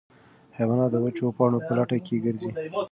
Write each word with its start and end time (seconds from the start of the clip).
حیوانات 0.57 0.89
د 0.91 0.95
وچو 1.03 1.27
پاڼو 1.37 1.59
په 1.67 1.73
لټه 1.77 1.97
کې 2.05 2.15
ګرځي. 2.25 2.49